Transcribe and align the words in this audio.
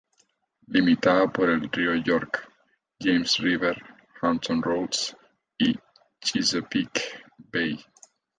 Limitada 0.67 1.31
por 1.31 1.51
el 1.51 1.69
río 1.71 1.93
York, 1.93 2.51
James 2.99 3.37
River, 3.37 3.79
Hampton 4.19 4.59
Roads 4.59 5.15
y 5.59 5.77
Chesapeake 6.19 7.23
Bay. 7.37 7.77